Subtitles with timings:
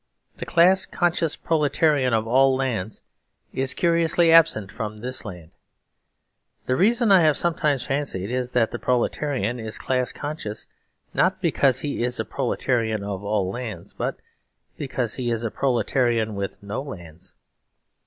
[0.37, 3.03] The Class conscious Proletarian of All Lands
[3.53, 5.51] is curiously absent from this land.
[6.65, 10.65] The reason (I have sometimes fancied) is that the Proletarian is class conscious,
[11.13, 14.17] not because he is a Proletarian of All Lands, but
[14.75, 17.33] because he is a Proletarian with no lands.